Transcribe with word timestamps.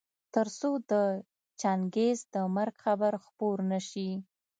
تر 0.33 0.47
څو 0.59 0.71
د 0.91 0.93
چنګېز 1.61 2.19
د 2.33 2.35
مرګ 2.55 2.75
خبر 2.85 3.13
خپور 3.25 3.57
نه 3.71 3.79
شي. 3.89 4.09